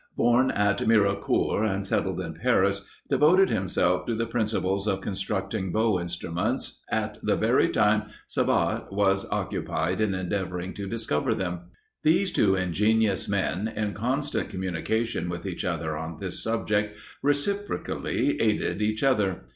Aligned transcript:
born 0.17 0.49
at 0.49 0.79
Mirecourt, 0.79 1.63
and 1.69 1.85
settled 1.85 2.19
in 2.19 2.33
Paris, 2.33 2.83
devoted 3.07 3.51
himself 3.51 4.03
to 4.07 4.15
the 4.15 4.25
principles 4.25 4.87
of 4.87 4.99
constructing 4.99 5.71
bow 5.71 5.99
instruments, 5.99 6.83
at 6.89 7.19
the 7.21 7.35
very 7.35 7.69
time 7.69 8.05
Savart 8.27 8.91
was 8.91 9.27
occupied 9.29 10.01
in 10.01 10.15
endeavouring 10.15 10.73
to 10.73 10.87
discover 10.89 11.35
them. 11.35 11.69
These 12.01 12.31
two 12.31 12.55
ingenious 12.55 13.29
men, 13.29 13.67
in 13.75 13.93
constant 13.93 14.49
communication 14.49 15.29
with 15.29 15.45
each 15.45 15.63
other 15.63 15.95
on 15.95 16.17
this 16.17 16.41
subject, 16.41 16.97
reciprocally 17.21 18.41
aided 18.41 18.81
each 18.81 19.03
other. 19.03 19.41